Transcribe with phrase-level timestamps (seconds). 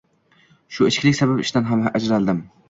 [0.77, 2.43] Shu ichkilik sabab, ishdan ham ajraldim